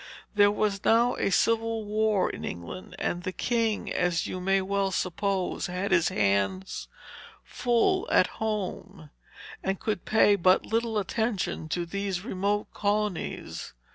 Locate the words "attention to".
10.97-11.85